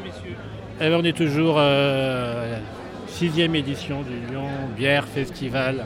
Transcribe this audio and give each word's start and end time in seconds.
messieurs. 0.00 0.36
Eh 0.80 0.88
ben, 0.88 0.94
on 1.00 1.04
est 1.04 1.16
toujours 1.16 1.56
euh, 1.58 2.56
sixième 3.08 3.54
édition 3.54 4.02
du 4.02 4.30
Lyon 4.32 4.46
Bière 4.76 5.04
Festival. 5.06 5.84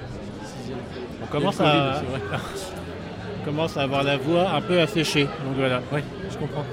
On 1.23 1.27
commence 1.27 1.61
Et 1.61 1.65
à, 1.65 2.03
on 3.41 3.45
commence 3.45 3.77
à 3.77 3.83
avoir 3.83 4.03
la 4.03 4.17
voix 4.17 4.51
un 4.51 4.61
peu 4.61 4.81
asséchée. 4.81 5.25
Donc 5.25 5.57
voilà. 5.57 5.81
Oui, 5.93 6.01
je 6.31 6.37
comprends. 6.37 6.65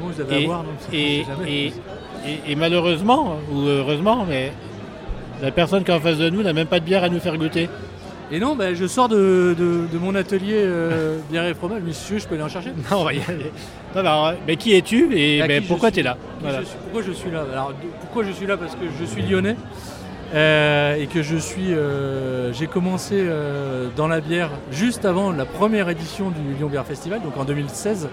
Bon, 0.00 0.08
vous 0.08 0.20
avez 0.20 0.34
à 0.36 0.38
Et, 0.40 0.46
donc 0.46 0.58
et- 0.92 1.18
et- 1.46 1.66
et- 2.26 2.52
et 2.52 2.54
malheureusement, 2.56 3.36
ou 3.52 3.60
heureusement, 3.66 4.24
mais 4.28 4.52
la 5.40 5.50
personne 5.52 5.84
qui 5.84 5.90
est 5.90 5.94
en 5.94 6.00
face 6.00 6.18
de 6.18 6.30
nous 6.30 6.42
n'a 6.42 6.52
même 6.52 6.66
pas 6.66 6.80
de 6.80 6.84
bière 6.84 7.04
à 7.04 7.08
nous 7.08 7.20
faire 7.20 7.36
goûter. 7.36 7.68
Et 8.30 8.38
non, 8.40 8.56
bah, 8.56 8.72
je 8.72 8.86
sors 8.86 9.08
de, 9.08 9.54
de- 9.58 9.86
de 9.92 9.98
mon 9.98 10.14
atelier 10.14 10.54
euh, 10.56 11.18
bière 11.30 11.44
et 11.46 11.54
fromage, 11.54 11.82
mais 11.84 11.92
veux, 11.92 12.18
je 12.18 12.26
peux 12.26 12.34
aller 12.34 12.44
en 12.44 12.48
chercher. 12.48 12.70
Non, 12.90 12.98
on 13.00 13.04
va 13.04 13.12
y 13.12 13.20
aller. 13.28 13.50
Non, 13.94 14.02
mais, 14.02 14.08
alors, 14.08 14.32
mais 14.46 14.56
qui 14.56 14.72
es-tu 14.74 15.14
et 15.14 15.40
je 15.40 15.68
pourquoi 15.68 15.90
tu 15.90 16.00
es 16.00 16.02
là 16.02 16.14
Qui 16.38 16.42
Voilà. 16.44 16.60
je 16.60 16.64
suis- 16.66 16.76
pourquoi 16.82 17.02
je 17.02 17.12
suis 17.12 17.30
là 17.30 17.44
Alors, 17.52 17.72
pourquoi 18.00 18.24
je 18.24 18.32
suis 18.32 18.46
là 18.46 18.56
Parce 18.56 18.74
que 18.74 18.84
je 18.98 19.04
suis 19.04 19.22
lyonnais 19.22 19.56
euh, 20.34 20.94
et 20.96 21.06
que 21.08 21.20
je 21.22 21.36
suis. 21.36 21.74
euh, 21.74 22.52
J'ai 22.54 22.66
commencé 22.68 23.22
dans 23.96 24.08
la 24.08 24.20
bière 24.20 24.50
juste 24.70 25.04
avant 25.04 25.30
la 25.32 25.44
première 25.44 25.90
édition 25.90 26.30
du 26.30 26.54
Lyon 26.58 26.68
Bière 26.68 26.86
Festival, 26.86 27.20
donc 27.20 27.36
en 27.36 27.44
2016, 27.44 28.08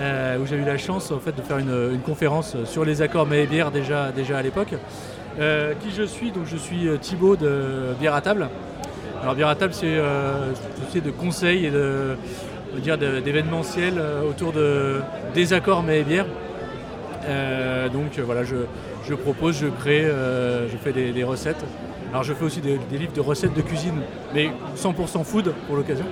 euh, 0.00 0.38
où 0.38 0.46
j'ai 0.46 0.56
eu 0.56 0.64
la 0.64 0.76
chance 0.76 1.12
en 1.12 1.20
fait 1.20 1.36
de 1.36 1.42
faire 1.42 1.58
une, 1.58 1.90
une 1.94 2.00
conférence 2.00 2.56
sur 2.64 2.84
les 2.84 3.00
accords 3.00 3.32
et 3.32 3.46
bière 3.46 3.70
déjà, 3.70 4.10
déjà 4.10 4.38
à 4.38 4.42
l'époque. 4.42 4.74
Euh, 5.38 5.74
qui 5.80 5.90
je 5.94 6.02
suis 6.02 6.30
Donc 6.32 6.44
je 6.46 6.56
suis 6.56 6.88
Thibaut 7.00 7.36
de 7.36 7.94
Bière 8.00 8.14
à 8.14 8.22
table. 8.22 8.48
Alors 9.26 9.34
Bière 9.34 9.48
à 9.48 9.56
table, 9.56 9.74
c'est 9.74 9.86
euh, 9.88 10.50
une 10.50 10.84
société 10.84 11.00
de 11.00 11.10
conseils 11.10 11.66
et 11.66 11.70
de, 11.72 12.16
d'événementiel 13.24 13.94
euh, 13.98 14.22
autour 14.22 14.52
de, 14.52 15.00
des 15.34 15.52
accords 15.52 15.82
mets 15.82 15.98
et 15.98 16.04
bière. 16.04 16.26
Euh, 17.24 17.88
donc 17.88 18.20
euh, 18.20 18.22
voilà, 18.22 18.44
je, 18.44 19.14
propose, 19.14 19.58
je 19.58 19.66
crée, 19.66 20.04
euh, 20.04 20.68
je 20.68 20.76
fais 20.76 20.92
des, 20.92 21.24
recettes. 21.24 21.64
Alors 22.12 22.22
je 22.22 22.34
fais 22.34 22.44
aussi 22.44 22.60
des, 22.60 22.78
livres 22.92 23.14
de 23.14 23.20
recettes 23.20 23.52
de 23.52 23.62
cuisine, 23.62 24.00
mais 24.32 24.48
100% 24.76 25.24
food 25.24 25.52
pour 25.66 25.74
l'occasion. 25.74 26.06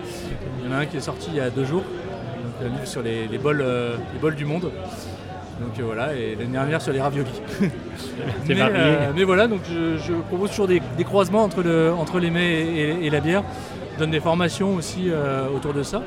Il 0.59 0.69
y 0.69 0.75
en 0.75 0.77
a 0.77 0.81
un 0.81 0.87
qui 0.87 0.97
est 0.97 1.01
sorti 1.01 1.29
il 1.31 1.37
y 1.37 1.41
a 1.41 1.51
deux 1.51 1.65
jours, 1.65 1.85
un 2.61 2.69
livre 2.69 2.85
sur 2.85 3.03
les, 3.03 3.29
bols, 3.39 3.63
euh, 3.63 3.97
les 4.13 4.19
bols 4.19 4.35
du 4.35 4.45
monde. 4.45 4.73
Donc 5.61 5.79
euh, 5.79 5.83
voilà, 5.85 6.15
et 6.15 6.35
l'année 6.35 6.53
dernière 6.53 6.83
sur 6.83 6.93
les 6.93 7.01
raviolis. 7.01 7.31
Mais, 8.49 8.57
euh, 8.59 9.13
mais 9.15 9.25
voilà, 9.25 9.47
donc 9.47 9.61
je, 9.71 9.97
je 9.99 10.13
propose 10.29 10.51
toujours 10.51 10.69
des, 10.69 10.81
des 10.97 11.05
croisements 11.05 11.43
entre, 11.43 11.63
le, 11.63 11.93
entre 11.93 12.19
les 12.19 12.31
mets 12.31 12.61
et, 12.61 13.07
et 13.07 13.11
la 13.11 13.21
bière. 13.21 13.43
Je 13.95 13.99
donne 14.01 14.11
des 14.11 14.21
formations 14.21 14.75
aussi 14.75 15.07
euh, 15.09 15.49
autour 15.49 15.73
de 15.73 15.83
ça. 15.83 16.03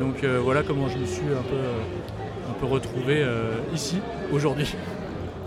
Donc 0.00 0.24
voilà 0.24 0.62
comment 0.62 0.88
je 0.88 0.96
me 0.96 1.04
suis 1.04 1.22
un 1.22 1.42
peu, 1.42 2.50
un 2.50 2.54
peu 2.58 2.66
retrouvé 2.66 3.22
ici 3.74 3.98
aujourd'hui. 4.32 4.74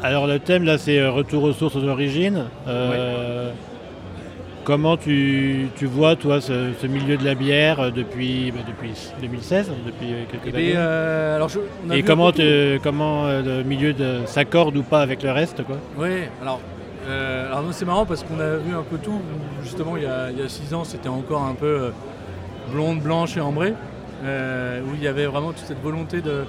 Alors 0.03 0.28
le 0.28 0.38
thème 0.38 0.63
là 0.63 0.78
c'est 0.78 1.03
retour 1.07 1.44
aux 1.44 1.53
sources 1.53 1.75
aux 1.75 1.88
origines. 1.88 2.45
Comment 4.66 4.95
tu, 4.95 5.67
tu 5.75 5.86
vois 5.86 6.16
toi 6.16 6.39
ce, 6.39 6.72
ce 6.81 6.88
milieu 6.88 7.17
de 7.17 7.25
la 7.25 7.36
bière 7.36 7.81
euh, 7.81 7.92
depuis, 7.92 8.50
bah, 8.52 8.61
depuis 8.66 8.94
2016, 9.22 9.72
depuis 9.86 10.08
quelques 10.31 10.56
Et, 10.56 10.58
années 10.58 10.73
euh, 10.78 11.36
alors 11.36 11.50
je- 11.50 11.59
Et 11.94 12.02
comment, 12.03 12.31
te- 12.31 12.78
comment 12.78 13.25
euh, 13.25 13.41
le 13.59 13.64
milieu 13.64 13.91
de- 13.91 14.22
s'accorde 14.25 14.78
ou 14.78 14.84
pas 14.84 15.02
avec 15.02 15.22
le 15.22 15.31
reste 15.31 15.64
quoi? 15.66 15.75
Ouais, 15.97 16.30
alors, 16.41 16.61
euh, 17.09 17.47
alors 17.52 17.66
c'est 17.72 17.84
marrant 17.84 18.06
parce 18.06 18.23
qu'on 18.23 18.39
a 18.39 18.56
vu 18.56 18.73
un 18.73 18.84
peu 18.84 18.97
tout. 19.00 19.19
Justement, 19.64 19.97
il 19.97 20.03
y 20.03 20.06
a, 20.06 20.31
il 20.31 20.39
y 20.39 20.41
a 20.41 20.47
six 20.47 20.73
ans, 20.73 20.86
c'était 20.86 21.09
encore 21.09 21.41
un 21.44 21.56
peu 21.56 21.91
blonde, 22.72 23.02
blanche 23.02 23.36
et 23.36 23.41
ambrée, 23.41 23.73
où 24.23 24.95
il 24.95 25.03
y 25.03 25.08
avait 25.08 25.25
vraiment 25.25 25.50
toute 25.52 25.66
cette 25.66 25.81
volonté 25.84 26.22
de, 26.22 26.45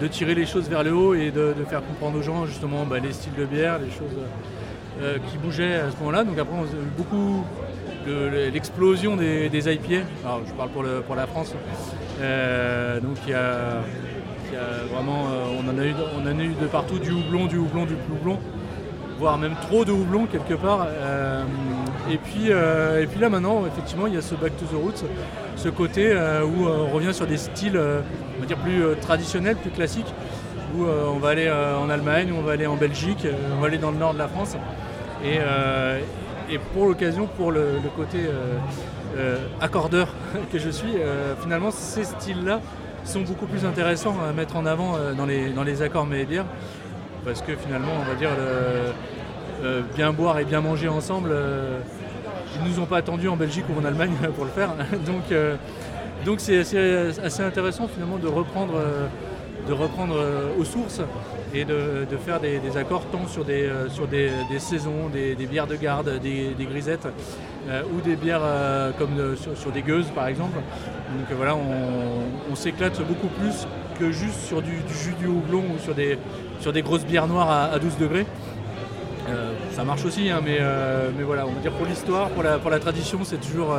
de 0.00 0.06
tirer 0.08 0.34
les 0.34 0.46
choses 0.46 0.68
vers 0.68 0.82
le 0.82 0.92
haut 0.92 1.14
et 1.14 1.30
de, 1.30 1.54
de 1.56 1.64
faire 1.70 1.86
comprendre 1.86 2.18
aux 2.18 2.22
gens 2.22 2.46
justement 2.46 2.84
bah, 2.84 2.96
les 2.98 3.12
styles 3.12 3.34
de 3.38 3.44
bière, 3.44 3.78
les 3.78 3.90
choses 3.92 4.18
euh, 5.02 5.18
qui 5.30 5.38
bougeaient 5.38 5.74
à 5.76 5.90
ce 5.90 5.96
moment-là. 5.98 6.24
Donc 6.24 6.38
après, 6.38 6.54
on 6.56 6.62
a 6.62 6.66
eu 6.66 6.90
beaucoup 6.96 7.44
le- 8.06 8.28
le- 8.28 8.48
l'explosion 8.50 9.16
des, 9.16 9.48
des 9.48 9.72
IPA. 9.72 10.04
Alors, 10.24 10.40
je 10.46 10.52
parle 10.52 10.70
pour, 10.70 10.84
pour 11.06 11.14
la 11.16 11.26
France. 11.26 11.52
Euh, 12.20 13.00
donc 13.00 13.16
il 13.26 13.32
y 13.32 13.34
a, 13.34 13.80
vraiment, 14.92 15.24
euh, 15.32 15.58
on 15.60 15.68
en 15.68 15.78
a 15.78 15.84
eu, 15.84 15.94
on 16.16 16.22
en 16.22 16.38
a 16.38 16.42
eu 16.44 16.54
de 16.60 16.66
partout, 16.66 16.98
du 16.98 17.10
houblon, 17.10 17.46
du 17.46 17.58
houblon, 17.58 17.84
du 17.86 17.94
houblon 18.12 18.38
voire 19.18 19.38
même 19.38 19.54
trop 19.62 19.84
de 19.84 19.92
houblon 19.92 20.26
quelque 20.26 20.54
part. 20.54 20.88
Et, 22.10 22.16
puis, 22.18 22.48
et 22.48 23.06
puis 23.06 23.20
là 23.20 23.28
maintenant, 23.30 23.64
effectivement, 23.64 24.08
il 24.08 24.14
y 24.14 24.16
a 24.16 24.20
ce 24.22 24.34
back 24.34 24.56
to 24.56 24.64
the 24.66 24.74
roots, 24.80 25.04
ce 25.56 25.68
côté 25.68 26.12
où 26.14 26.66
on 26.66 26.92
revient 26.92 27.14
sur 27.14 27.24
des 27.26 27.36
styles, 27.36 27.78
on 28.36 28.40
va 28.40 28.46
dire 28.46 28.56
plus 28.58 28.82
traditionnels, 29.00 29.54
plus 29.56 29.70
classiques, 29.70 30.12
où 30.74 30.84
euh, 30.84 31.06
on 31.06 31.18
va 31.18 31.30
aller 31.30 31.46
euh, 31.46 31.78
en 31.78 31.88
Allemagne, 31.88 32.32
on 32.36 32.42
va 32.42 32.52
aller 32.52 32.66
en 32.66 32.76
Belgique, 32.76 33.24
euh, 33.24 33.32
on 33.56 33.60
va 33.60 33.68
aller 33.68 33.78
dans 33.78 33.90
le 33.90 33.98
nord 33.98 34.14
de 34.14 34.18
la 34.18 34.28
France. 34.28 34.56
Et, 35.24 35.38
pour 36.72 36.86
l'occasion, 36.86 37.26
pour 37.26 37.50
le, 37.50 37.80
côté 37.96 38.18
accordeur 39.60 40.08
que 40.52 40.58
je 40.58 40.68
suis, 40.68 40.92
finalement, 41.40 41.70
ces 41.70 42.04
styles-là 42.04 42.60
sont 43.04 43.22
beaucoup 43.22 43.46
plus 43.46 43.64
intéressants 43.64 44.16
à 44.28 44.32
mettre 44.32 44.56
en 44.56 44.66
avant 44.66 44.96
dans, 45.16 45.24
les, 45.24 45.50
dans 45.50 45.64
les 45.64 45.80
accords 45.82 46.06
bières 46.06 46.44
parce 47.24 47.40
que 47.40 47.56
finalement, 47.56 47.92
on 47.98 48.04
va 48.04 48.14
dire, 48.14 48.28
bien 49.96 50.12
boire 50.12 50.38
et 50.38 50.44
bien 50.44 50.60
manger 50.60 50.88
ensemble, 50.88 51.34
ils 52.56 52.70
nous 52.70 52.78
ont 52.78 52.86
pas 52.86 52.98
attendus 52.98 53.28
en 53.28 53.36
Belgique 53.36 53.64
ou 53.74 53.80
en 53.80 53.84
Allemagne 53.84 54.12
pour 54.36 54.44
le 54.44 54.50
faire. 54.50 54.74
donc, 55.06 55.34
donc 56.26 56.40
c'est 56.40 56.58
assez, 56.58 57.18
assez 57.24 57.42
intéressant 57.42 57.88
finalement 57.88 58.18
de 58.18 58.28
reprendre, 58.28 58.74
de 59.66 59.72
reprendre 59.72 60.16
euh, 60.16 60.58
aux 60.58 60.64
sources 60.64 61.00
et 61.54 61.64
de, 61.64 62.06
faire 62.24 62.40
des, 62.40 62.76
accords 62.76 63.04
tant 63.12 63.26
sur 63.28 63.44
des, 63.44 63.62
euh, 63.62 63.88
sur 63.88 64.06
des, 64.06 64.30
saisons, 64.58 65.08
des, 65.12 65.34
bières 65.46 65.66
de 65.66 65.76
garde, 65.76 66.20
des, 66.20 66.54
grisettes 66.60 67.06
euh, 67.68 67.82
ou 67.94 68.00
des 68.00 68.16
bières 68.16 68.42
comme 68.98 69.36
sur, 69.36 69.70
des 69.70 69.82
gueuses 69.82 70.10
par 70.14 70.28
exemple. 70.28 70.56
Donc 70.56 71.36
voilà, 71.36 71.56
on, 71.56 72.54
s'éclate 72.54 73.00
beaucoup 73.06 73.28
plus 73.28 73.66
que 73.98 74.10
juste 74.10 74.40
sur 74.46 74.62
du, 74.62 74.72
jus 75.02 75.14
du 75.18 75.26
houblon 75.26 75.62
ou 75.74 75.78
sur 75.78 75.94
des, 75.94 76.18
sur 76.60 76.72
des 76.72 76.82
grosses 76.82 77.04
bières 77.04 77.26
noires 77.26 77.50
à, 77.50 77.64
à 77.64 77.78
12 77.78 77.98
degrés. 77.98 78.26
Ça 79.72 79.82
marche 79.82 80.04
aussi, 80.04 80.30
hein, 80.30 80.40
mais, 80.44 80.60
mais 81.16 81.24
voilà, 81.24 81.46
on 81.46 81.52
va 81.52 81.60
dire 81.60 81.72
pour 81.72 81.86
l'histoire, 81.86 82.28
pour 82.30 82.42
la, 82.42 82.58
pour 82.58 82.70
la 82.70 82.78
tradition, 82.78 83.20
c'est 83.24 83.40
toujours 83.40 83.76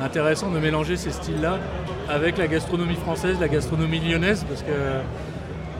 intéressant 0.00 0.50
de 0.50 0.58
mélanger 0.58 0.96
ces 0.96 1.10
styles-là 1.10 1.58
avec 2.08 2.38
la 2.38 2.46
gastronomie 2.46 2.96
française, 2.96 3.38
la 3.40 3.48
gastronomie 3.48 4.00
lyonnaise, 4.00 4.44
parce 4.48 4.62
que 4.62 4.70
euh, 4.70 5.00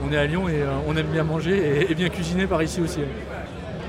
on 0.07 0.13
est 0.13 0.17
à 0.17 0.27
Lyon 0.27 0.49
et 0.49 0.63
euh, 0.63 0.69
on 0.87 0.97
aime 0.97 1.07
bien 1.07 1.25
manger 1.25 1.87
et, 1.91 1.95
bien 1.95 2.09
cuisiner 2.09 2.47
par 2.47 2.63
ici 2.63 2.81
aussi. 2.81 3.01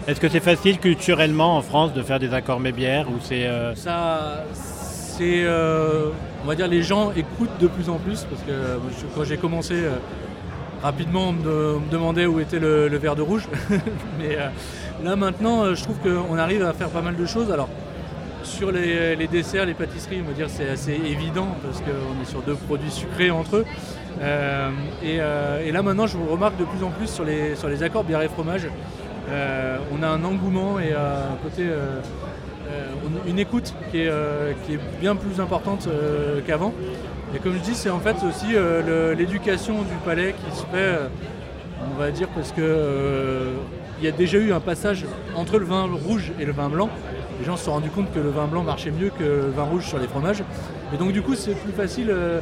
Est-ce 0.08 0.20
que 0.20 0.30
c'est 0.30 0.40
facile 0.40 0.80
culturellement 0.80 1.58
en 1.58 1.62
France 1.62 1.94
de 1.94 2.02
faire 2.02 2.20
des 2.20 2.34
accords 2.34 2.60
mes 2.60 2.72
bières 2.72 3.08
ou 3.10 3.20
c'est 3.22 3.46
euh, 3.46 3.76
Ça, 3.76 4.44
c'est, 4.54 5.44
euh, 5.44 6.10
on 6.44 6.48
va 6.48 6.56
dire, 6.56 6.68
les 6.68 6.82
gens 6.82 7.12
écoutent 7.12 7.58
de 7.60 7.68
plus 7.68 7.88
en 7.90 7.98
plus 7.98 8.26
parce 8.30 8.42
que 8.42 8.80
quand 9.16 9.24
j'ai 9.24 9.38
commencé, 9.38 9.76
euh, 9.76 9.92
rapidement, 10.82 11.30
on 11.30 11.34
me, 11.34 11.80
demandait 11.92 12.26
où 12.26 12.40
était 12.40 12.60
le, 12.60 12.88
le 12.88 12.98
verre 12.98 13.16
de 13.16 13.22
rouge. 13.22 13.48
Mais 14.20 14.38
là 15.04 15.16
maintenant, 15.16 15.76
je 15.76 15.84
trouve 15.84 15.98
qu'on 16.00 16.38
arrive 16.38 16.64
à 16.64 16.74
faire 16.74 16.90
pas 16.90 17.02
mal 17.02 17.16
de 17.16 17.26
choses. 17.28 17.52
Alors, 17.52 17.70
sur 18.44 18.72
les, 18.72 19.16
les 19.16 19.28
desserts, 19.28 19.66
les 19.66 19.74
pâtisseries, 19.74 20.22
on 20.24 20.28
va 20.28 20.34
dire, 20.34 20.50
c'est 20.50 20.70
assez 20.70 20.94
évident 20.94 21.48
parce 21.64 21.80
qu'on 21.80 22.22
est 22.22 22.26
sur 22.26 22.42
deux 22.42 22.56
produits 22.56 22.92
sucrés 22.92 23.32
entre 23.32 23.58
eux. 23.58 23.66
Euh, 24.22 24.70
et, 25.04 25.18
euh, 25.20 25.66
et 25.66 25.72
là 25.72 25.82
maintenant, 25.82 26.08
je 26.08 26.18
remarque 26.18 26.58
de 26.58 26.66
plus 26.66 26.84
en 26.84 26.90
plus 26.90 27.08
sur 27.08 27.24
les, 27.24 27.56
sur 27.56 27.70
les 27.70 27.82
accords 27.84 28.04
bière 28.04 28.22
et 28.22 28.28
fromage, 28.28 28.68
euh, 29.30 29.78
on 29.98 30.04
a 30.04 30.08
un 30.08 30.24
engouement 30.24 30.80
et 30.80 30.92
euh, 30.94 31.28
côté, 31.44 31.64
euh, 31.64 32.00
euh, 32.70 32.88
une 33.28 33.40
écoute 33.40 33.74
qui 33.90 34.00
est, 34.00 34.08
euh, 34.08 34.52
qui 34.66 34.74
est 34.74 34.80
bien 35.00 35.16
plus 35.16 35.40
importante 35.40 35.88
euh, 35.88 36.42
qu'avant. 36.46 36.74
Et 37.36 37.40
comme 37.40 37.54
je 37.54 37.60
dis, 37.60 37.76
c'est 37.76 37.90
en 37.90 38.00
fait 38.00 38.18
aussi 38.28 38.56
euh, 38.56 39.16
l'éducation 39.16 39.82
du 39.84 39.96
palais 40.04 40.34
qui 40.34 40.56
se 40.56 40.64
fait, 40.64 40.68
euh, 40.74 41.08
on 41.94 41.98
va 41.98 42.12
dire, 42.12 42.28
parce 42.36 42.52
que 42.52 42.62
euh, 42.62 43.54
il 44.00 44.06
y 44.06 44.08
a 44.08 44.12
déjà 44.12 44.38
eu 44.38 44.52
un 44.52 44.60
passage 44.60 45.06
entre 45.36 45.58
le 45.60 45.66
vin 45.66 45.84
rouge 45.84 46.32
et 46.40 46.46
le 46.46 46.52
vin 46.52 46.70
blanc. 46.70 46.90
Les 47.42 47.48
gens 47.48 47.58
se 47.58 47.66
sont 47.66 47.72
rendus 47.72 47.90
compte 47.90 48.14
que 48.14 48.20
le 48.20 48.30
vin 48.30 48.46
blanc 48.46 48.62
marchait 48.62 48.92
mieux 48.92 49.10
que 49.10 49.24
le 49.24 49.50
vin 49.50 49.64
rouge 49.64 49.88
sur 49.88 49.98
les 49.98 50.08
fromages. 50.08 50.44
Et 50.94 50.98
donc 50.98 51.12
du 51.12 51.24
coup, 51.24 51.34
c'est 51.34 51.56
plus 51.56 51.72
facile 51.72 52.12
euh, 52.12 52.40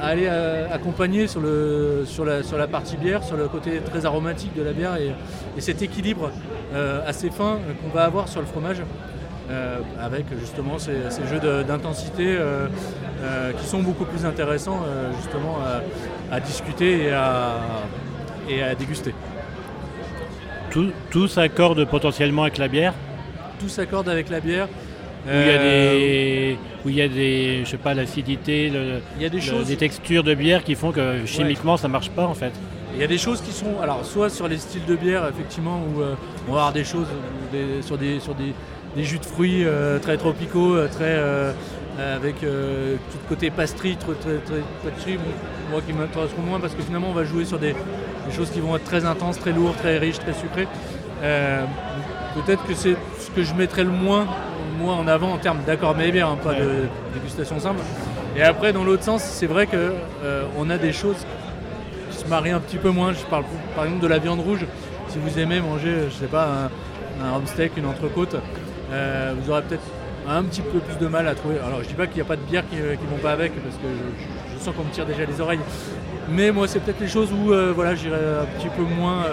à 0.00 0.06
aller 0.06 0.28
euh, 0.30 0.66
accompagner 0.72 1.26
sur, 1.26 1.42
la, 1.42 2.66
partie 2.66 2.96
bière, 2.96 3.22
sur 3.22 3.36
le 3.36 3.48
côté 3.48 3.80
très 3.84 4.06
aromatique 4.06 4.54
de 4.56 4.62
la 4.62 4.72
bière 4.72 4.96
et, 4.96 5.12
et 5.58 5.60
cet 5.60 5.82
équilibre 5.82 6.30
euh, 6.72 7.06
assez 7.06 7.28
fin 7.28 7.58
qu'on 7.82 7.94
va 7.94 8.04
avoir 8.04 8.28
sur 8.28 8.40
le 8.40 8.46
fromage. 8.46 8.82
avec 10.00 10.24
justement 10.38 10.78
ces, 10.78 11.26
jeux 11.30 11.64
d'intensité 11.64 12.38
qui 13.58 13.66
sont 13.66 13.82
beaucoup 13.82 14.04
plus 14.04 14.24
intéressants 14.24 14.80
justement 15.16 15.58
à, 16.30 16.40
discuter 16.40 17.10
et 18.48 18.62
à, 18.62 18.74
déguster. 18.78 19.12
tout, 20.70 20.92
tout 21.10 21.26
s'accorde 21.26 21.84
potentiellement 21.84 22.42
avec 22.44 22.58
la 22.58 22.68
bière 22.68 22.94
Tout 23.60 23.68
s'accorde 23.68 24.08
avec 24.08 24.30
la 24.30 24.40
bière. 24.40 24.68
Où 25.26 25.28
il 25.28 25.34
y 25.46 25.50
a 25.50 25.52
Euh, 25.52 25.92
des, 25.92 26.58
où 26.84 26.88
il 26.88 26.94
y 26.94 27.02
a 27.02 27.08
des, 27.08 27.60
je 27.64 27.70
sais 27.70 27.76
pas, 27.76 27.92
l'acidité, 27.92 28.70
le- 28.70 29.00
il 29.18 29.22
y 29.22 29.26
a 29.26 29.28
des 29.28 29.36
le- 29.36 29.42
choses. 29.42 29.66
des 29.66 29.76
textures 29.76 30.24
de 30.24 30.32
bière 30.34 30.64
qui 30.64 30.74
font 30.74 30.92
que 30.92 31.26
chimiquement 31.26 31.76
ça 31.76 31.88
marche 31.88 32.08
pas 32.08 32.26
en 32.26 32.32
fait. 32.32 32.52
Il 32.94 33.00
y 33.00 33.04
a 33.04 33.06
des 33.06 33.18
choses 33.18 33.42
qui 33.42 33.52
sont, 33.52 33.78
alors 33.82 34.02
soit 34.04 34.30
sur 34.30 34.48
les 34.48 34.56
styles 34.56 34.86
de 34.86 34.96
bière, 34.96 35.28
effectivement, 35.28 35.78
où 35.94 36.00
euh, 36.00 36.14
on 36.48 36.52
va 36.52 36.58
avoir 36.60 36.72
des 36.72 36.84
choses 36.84 37.06
sur, 37.82 37.98
des, 37.98 38.18
sur 38.18 38.34
des, 38.34 39.04
jus 39.04 39.18
de 39.18 39.26
fruits 39.26 39.64
euh, 39.66 39.98
très 39.98 40.16
tropicaux, 40.16 40.74
euh, 40.74 40.88
très 40.88 41.18
avec 42.16 42.36
tout 42.36 42.46
le 42.46 43.28
côté 43.28 43.50
pastry, 43.50 43.94
très, 43.96 44.14
très, 44.14 45.18
moi 45.70 45.82
qui 45.86 45.92
m'intéresse 45.92 46.30
moins 46.46 46.58
parce 46.58 46.74
que 46.74 46.80
finalement 46.82 47.08
on 47.10 47.12
va 47.12 47.24
jouer 47.24 47.44
sur 47.44 47.58
des, 47.58 47.74
choses 48.34 48.48
qui 48.50 48.60
vont 48.60 48.74
être 48.74 48.84
très 48.84 49.04
intenses, 49.04 49.38
très 49.38 49.52
lourdes, 49.52 49.76
très 49.76 49.98
riches, 49.98 50.18
très 50.18 50.32
sucrées. 50.32 50.66
Peut-être 51.20 52.64
que 52.64 52.74
c'est 52.74 52.96
ce 53.18 53.30
que 53.30 53.42
je 53.42 53.54
mettrais 53.54 53.84
le 53.84 53.90
moins 53.90 54.26
moi 54.80 54.94
en 54.94 55.06
avant 55.08 55.32
en 55.32 55.36
termes 55.36 55.58
d'accord 55.66 55.94
mais 55.96 56.10
bière, 56.10 56.28
hein, 56.28 56.38
pas 56.42 56.54
de 56.54 56.88
dégustation 57.14 57.58
simple. 57.60 57.80
Et 58.36 58.42
après 58.42 58.72
dans 58.72 58.84
l'autre 58.84 59.02
sens, 59.02 59.22
c'est 59.22 59.46
vrai 59.46 59.66
qu'on 59.66 60.70
a 60.70 60.78
des 60.78 60.92
choses 60.92 61.26
se 62.20 62.28
marie 62.28 62.50
un 62.50 62.60
petit 62.60 62.76
peu 62.76 62.90
moins. 62.90 63.12
Je 63.12 63.24
parle 63.26 63.44
par 63.74 63.84
exemple 63.84 64.02
de 64.02 64.08
la 64.08 64.18
viande 64.18 64.40
rouge. 64.40 64.66
Si 65.08 65.18
vous 65.18 65.38
aimez 65.38 65.60
manger, 65.60 66.08
je 66.08 66.14
sais 66.14 66.26
pas, 66.26 66.70
un, 67.22 67.34
un 67.34 67.46
steak, 67.46 67.72
une 67.76 67.86
entrecôte, 67.86 68.36
euh, 68.92 69.34
vous 69.38 69.50
aurez 69.50 69.62
peut-être 69.62 69.82
un 70.28 70.42
petit 70.44 70.62
peu 70.62 70.78
plus 70.78 70.98
de 70.98 71.06
mal 71.06 71.26
à 71.26 71.34
trouver. 71.34 71.56
Alors 71.66 71.82
je 71.82 71.88
dis 71.88 71.94
pas 71.94 72.06
qu'il 72.06 72.16
n'y 72.16 72.22
a 72.22 72.26
pas 72.26 72.36
de 72.36 72.42
bière 72.42 72.62
qui, 72.70 72.76
ne 72.76 72.82
euh, 72.82 72.96
vont 73.10 73.22
pas 73.22 73.32
avec 73.32 73.52
parce 73.62 73.76
que 73.76 73.88
je, 74.54 74.64
sens 74.64 74.74
qu'on 74.76 74.84
me 74.84 74.90
tire 74.90 75.06
déjà 75.06 75.24
les 75.24 75.40
oreilles. 75.40 75.60
Mais 76.30 76.52
moi 76.52 76.68
c'est 76.68 76.80
peut-être 76.80 77.00
les 77.00 77.08
choses 77.08 77.30
où 77.32 77.52
euh, 77.52 77.72
voilà 77.74 77.94
j'irai 77.94 78.16
un 78.16 78.58
petit 78.58 78.68
peu 78.68 78.82
moins 78.82 79.24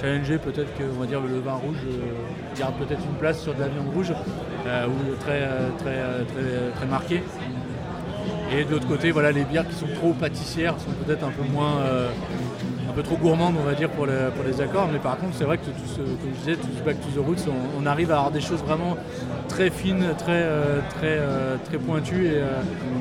challenger. 0.00 0.38
Peut-être 0.38 0.76
que 0.76 0.84
on 0.96 1.00
va 1.00 1.06
dire 1.06 1.20
le 1.20 1.40
vin 1.40 1.54
rouge 1.54 1.76
garde 2.58 2.74
peut-être 2.76 3.02
une 3.04 3.18
place 3.18 3.40
sur 3.40 3.54
de 3.54 3.60
la 3.60 3.68
viande 3.68 3.92
rouge 3.94 4.10
ou 4.10 5.14
très 5.20 5.48
très 5.78 5.96
très 6.28 6.70
très 6.76 6.86
marqué. 6.86 7.22
Et 8.52 8.64
de 8.64 8.70
l'autre 8.70 8.88
côté, 8.88 9.12
voilà, 9.12 9.30
les 9.30 9.44
bières 9.44 9.66
qui 9.66 9.74
sont 9.74 9.86
trop 9.94 10.12
pâtissières 10.12 10.74
sont 10.78 10.90
peut-être 11.04 11.24
un 11.24 11.30
peu 11.30 11.44
moins, 11.52 11.76
euh, 11.82 12.08
un 12.88 12.92
peu 12.92 13.02
trop 13.02 13.16
gourmandes, 13.16 13.54
on 13.60 13.64
va 13.64 13.74
dire, 13.74 13.88
pour, 13.90 14.06
les 14.06 14.60
accords. 14.60 14.88
Mais 14.92 14.98
par 14.98 15.18
contre, 15.18 15.36
c'est 15.36 15.44
vrai 15.44 15.56
que 15.56 15.66
comme 15.66 15.74
je 16.34 16.38
disais, 16.38 16.56
tout 16.56 16.68
ce 16.76 16.82
Back 16.82 16.96
to 17.00 17.20
the 17.20 17.24
Roots, 17.24 17.48
on, 17.78 17.86
arrive 17.86 18.10
à 18.10 18.16
avoir 18.16 18.32
des 18.32 18.40
choses 18.40 18.60
vraiment 18.60 18.96
très 19.48 19.70
fines, 19.70 20.04
très, 20.18 20.42
euh, 20.42 20.80
très, 20.96 21.18
euh, 21.18 21.56
très 21.64 21.78
pointues 21.78 22.26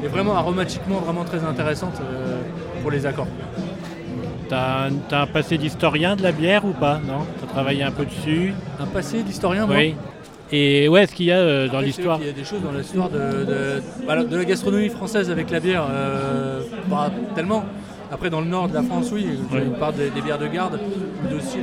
et, 0.03 0.07
vraiment 0.07 0.35
aromatiquement 0.35 0.99
vraiment 0.99 1.23
très 1.23 1.43
intéressantes 1.43 1.99
pour 2.81 2.91
les 2.91 3.05
accords. 3.05 3.27
T'as 4.49 4.89
as 5.11 5.21
un 5.21 5.27
passé 5.27 5.59
d'historien 5.59 6.15
de 6.15 6.23
la 6.23 6.31
bière 6.31 6.65
ou 6.65 6.71
pas 6.71 6.99
Non? 7.05 7.25
T'as 7.39 7.47
travaillé 7.47 7.83
un 7.83 7.91
peu 7.91 8.05
dessus? 8.05 8.53
Un 8.79 8.87
passé 8.87 9.21
d'historien, 9.21 9.67
Oui. 9.69 9.95
Et 10.51 10.87
ouais, 10.89 11.03
est-ce 11.03 11.13
qu'il 11.13 11.27
y 11.27 11.31
a 11.31 11.37
euh, 11.37 11.67
dans 11.67 11.79
l'histoire 11.79 12.17
Il 12.19 12.25
y 12.25 12.29
a 12.29 12.33
des 12.33 12.43
choses 12.43 12.63
dans 12.63 12.71
l'histoire 12.71 13.09
de, 13.09 13.81
bah, 14.07 14.23
de, 14.23 14.35
la 14.35 14.45
gastronomie 14.45 14.89
française 14.89 15.29
avec 15.29 15.51
la 15.51 15.59
bière, 15.59 15.85
euh, 15.91 16.61
pas 16.89 17.11
tellement. 17.35 17.63
Après, 18.11 18.31
dans 18.31 18.41
le 18.41 18.47
nord 18.47 18.67
de 18.67 18.73
la 18.73 18.81
France, 18.81 19.11
oui, 19.13 19.27
on 19.51 19.79
parle 19.79 19.93
des, 19.93 20.21
bières 20.21 20.39
de 20.39 20.47
garde, 20.47 20.79
mais 21.23 21.35
aussi, 21.35 21.57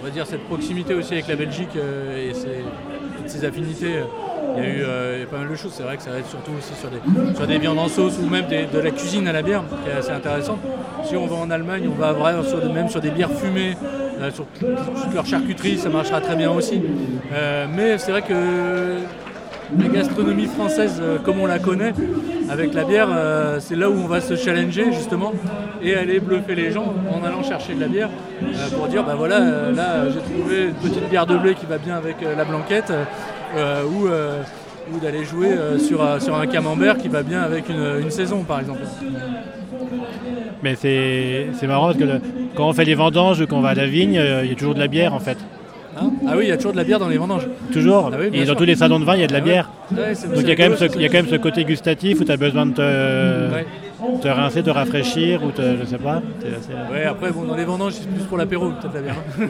on 0.00 0.04
va 0.04 0.10
dire, 0.10 0.24
cette 0.28 0.44
proximité 0.44 0.94
aussi 0.94 1.14
avec 1.14 1.26
la 1.26 1.34
Belgique 1.34 1.74
euh, 1.76 2.30
et 2.30 2.32
toutes 3.16 3.28
ces 3.28 3.44
affinités. 3.44 3.96
Il 4.60 4.68
y, 4.68 4.82
a 4.82 5.22
eu, 5.22 5.26
pas 5.26 5.38
mal 5.38 5.48
de 5.48 5.56
choses. 5.56 5.72
C'est 5.74 5.82
vrai 5.82 5.96
que 5.96 6.02
ça 6.02 6.10
va 6.10 6.18
être 6.18 6.28
surtout 6.28 6.52
aussi 6.58 6.74
sur 6.74 6.90
des, 6.90 7.36
sur 7.36 7.46
des 7.46 7.58
viandes 7.58 7.78
en 7.78 7.88
sauce 7.88 8.18
ou 8.22 8.28
même 8.28 8.46
de 8.46 8.78
la 8.78 8.90
cuisine 8.90 9.28
à 9.28 9.32
la 9.32 9.42
bière, 9.42 9.62
qui 9.84 9.90
est 9.90 9.94
assez 9.94 10.10
intéressant. 10.10 10.58
Si 11.04 11.16
on 11.16 11.26
va 11.26 11.36
en 11.36 11.50
Allemagne, 11.50 11.88
on 11.88 11.98
va 11.98 12.08
avoir 12.08 12.32
même 12.72 12.88
sur 12.88 13.00
des 13.00 13.10
bières 13.10 13.30
fumées, 13.30 13.76
euh, 14.20 14.30
sur 14.30 14.46
toute 14.46 15.14
leur 15.14 15.26
charcuterie, 15.26 15.78
ça 15.78 15.88
marchera 15.88 16.20
très 16.20 16.34
bien 16.34 16.50
aussi. 16.50 16.82
Euh, 17.32 17.66
mais 17.72 17.98
c'est 17.98 18.10
vrai 18.10 18.22
que 18.22 18.34
la 19.78 19.88
gastronomie 19.88 20.46
française, 20.46 21.00
euh, 21.00 21.18
comme 21.18 21.38
on 21.38 21.46
la 21.46 21.58
connaît, 21.58 21.92
avec 22.50 22.74
la 22.74 22.84
bière, 22.84 23.08
c'est 23.60 23.76
là 23.76 23.90
où 23.90 23.94
on 23.94 24.06
va 24.06 24.20
se 24.20 24.34
challenger 24.34 24.90
justement 24.92 25.32
et 25.82 25.94
aller 25.94 26.18
bluffer 26.18 26.54
les 26.54 26.72
gens 26.72 26.94
en 27.12 27.24
allant 27.24 27.42
chercher 27.42 27.74
de 27.74 27.80
la 27.80 27.88
bière 27.88 28.08
pour 28.74 28.88
dire 28.88 29.04
bah 29.04 29.14
voilà, 29.14 29.70
là 29.70 30.08
j'ai 30.08 30.20
trouvé 30.20 30.68
une 30.68 30.74
petite 30.74 31.10
bière 31.10 31.26
de 31.26 31.36
blé 31.36 31.54
qui 31.54 31.66
va 31.66 31.76
bien 31.76 31.96
avec 31.96 32.16
la 32.22 32.44
blanquette 32.46 32.90
ou, 33.54 34.06
ou 34.06 35.00
d'aller 35.00 35.24
jouer 35.24 35.50
sur, 35.78 36.00
sur 36.20 36.36
un 36.36 36.46
camembert 36.46 36.98
qui 36.98 37.08
va 37.08 37.22
bien 37.22 37.42
avec 37.42 37.64
une 37.68 38.10
saison 38.10 38.42
par 38.42 38.60
exemple. 38.60 38.80
Mais 40.62 40.74
c'est 40.74 41.66
marrant 41.66 41.86
parce 41.86 41.98
que 41.98 42.20
quand 42.54 42.68
on 42.68 42.72
fait 42.72 42.84
les 42.84 42.94
vendanges, 42.94 43.44
quand 43.46 43.56
on 43.56 43.60
va 43.60 43.70
à 43.70 43.74
la 43.74 43.86
vigne, 43.86 44.18
euh, 44.18 44.44
il 44.44 44.50
y 44.50 44.52
a 44.52 44.56
toujours 44.56 44.74
de 44.74 44.80
la 44.80 44.88
bière 44.88 45.14
en 45.14 45.20
fait. 45.20 45.38
Hein 46.00 46.10
ah 46.26 46.32
oui, 46.36 46.44
il 46.44 46.48
y 46.48 46.52
a 46.52 46.56
toujours 46.56 46.72
de 46.72 46.76
la 46.76 46.84
bière 46.84 46.98
dans 46.98 47.08
les 47.08 47.18
vendanges. 47.18 47.46
Toujours. 47.72 48.10
Ah 48.12 48.16
et 48.32 48.44
dans 48.44 48.54
tous 48.54 48.64
les 48.64 48.76
salons 48.76 49.00
de 49.00 49.04
vin, 49.04 49.14
il 49.14 49.20
y 49.20 49.24
a 49.24 49.26
de 49.26 49.32
la 49.32 49.38
ah 49.38 49.42
bière. 49.42 49.70
Donc 49.90 50.00
il 50.36 50.48
y, 50.48 50.50
a 50.50 50.56
quand 50.56 50.68
même 50.68 50.76
ce, 50.76 50.84
il 50.94 51.02
y 51.02 51.04
a 51.04 51.08
quand 51.08 51.18
même 51.18 51.28
ce 51.28 51.36
côté 51.36 51.64
gustatif 51.64 52.20
où 52.20 52.24
tu 52.24 52.32
as 52.32 52.36
besoin 52.36 52.66
de 52.66 52.72
te, 52.72 53.48
te, 54.20 54.28
rincer, 54.28 54.62
de 54.62 54.70
rafraîchir 54.70 55.42
ou 55.44 55.50
te, 55.50 55.62
je 55.80 55.84
sais 55.84 55.98
pas. 55.98 56.22
Ouais, 56.90 57.04
après 57.04 57.30
bon, 57.30 57.44
dans 57.44 57.56
les 57.56 57.64
vendanges, 57.64 57.94
c'est 57.94 58.08
plus 58.08 58.24
pour 58.24 58.38
l'apéro, 58.38 58.70
peut-être 58.70 58.94
la 58.94 59.00
bière. 59.00 59.16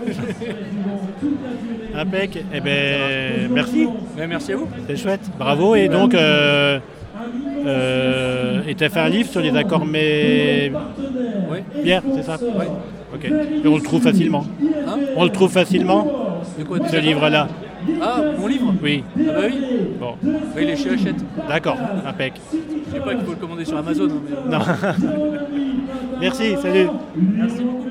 Impec. 1.95 2.45
Eh 2.55 2.61
ben, 2.61 3.51
merci. 3.51 3.89
merci 4.29 4.53
à 4.53 4.57
vous. 4.57 4.69
C'est 4.87 4.97
chouette. 4.97 5.31
Bravo. 5.39 5.75
Et 5.75 5.89
donc, 5.89 6.15
euh, 6.15 6.79
euh, 7.67 8.61
et 8.67 8.75
tu 8.75 8.85
as 8.85 8.89
fait 8.89 9.01
un 9.01 9.09
livre 9.09 9.29
sur 9.29 9.41
les 9.41 9.55
accords 9.57 9.85
mais 9.85 10.71
oui. 11.51 11.59
bière, 11.83 12.03
c'est 12.15 12.23
ça 12.23 12.37
Oui. 12.41 12.67
Ok. 13.15 13.25
Et 13.25 13.67
on 13.67 13.77
le 13.77 13.83
trouve 13.83 14.03
facilement 14.03 14.45
hein 14.87 14.99
On 15.17 15.25
le 15.25 15.31
trouve 15.31 15.51
facilement 15.51 16.07
quoi, 16.67 16.79
Ce 16.89 16.97
livre-là 16.97 17.49
Ah, 18.01 18.21
mon 18.39 18.47
livre 18.47 18.75
Oui. 18.83 19.03
Ah 19.17 19.21
bah 19.27 19.41
oui 19.47 19.55
Bon. 19.99 20.15
Oui, 20.23 20.63
il 20.63 20.71
est 20.71 20.77
chez 20.77 20.91
Hachette. 20.91 21.25
D'accord, 21.49 21.79
impec. 22.07 22.35
Je 22.89 22.95
sais 22.95 23.01
pas 23.01 23.15
qu'il 23.15 23.25
faut 23.25 23.33
le 23.33 23.37
commander 23.37 23.65
sur 23.65 23.77
Amazon. 23.77 24.09
Hein, 24.09 24.49
non. 24.51 24.59
Merci, 26.21 26.57
salut. 26.61 26.89
Merci 27.17 27.63
beaucoup. 27.63 27.88